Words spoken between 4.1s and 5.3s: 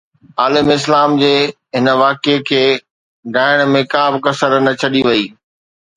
به ڪسر نه ڇڏي وڃي